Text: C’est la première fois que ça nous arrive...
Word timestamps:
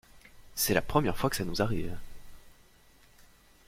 C’est 0.55 0.73
la 0.73 0.81
première 0.81 1.15
fois 1.15 1.29
que 1.29 1.35
ça 1.35 1.45
nous 1.45 1.61
arrive... 1.61 1.95